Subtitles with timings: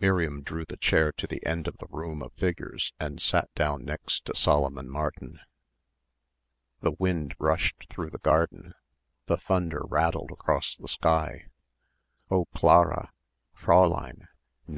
[0.00, 3.84] Miriam drew the chair to the end of the row of figures and sat down
[3.84, 5.38] next to Solomon Martin.
[6.80, 8.74] The wind rushed through the garden,
[9.26, 11.46] the thunder rattled across the sky.
[12.28, 13.12] "Oh, Clara!
[13.56, 14.26] Fräulein!
[14.66, 14.76] Nein!"